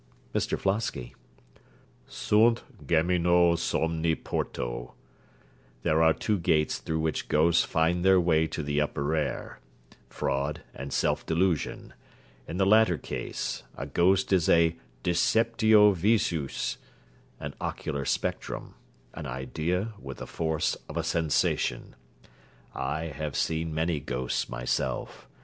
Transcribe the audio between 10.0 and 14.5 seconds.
fraud and self delusion. In the latter case, a ghost is